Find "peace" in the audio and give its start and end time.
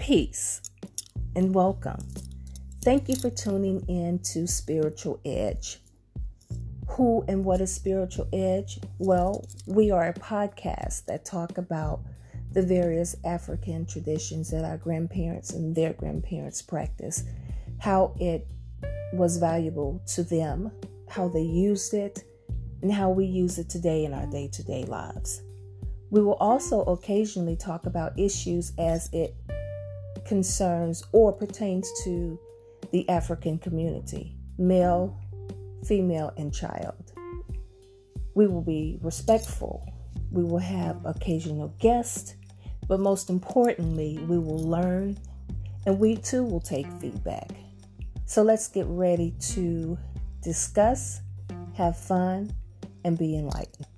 0.00-0.62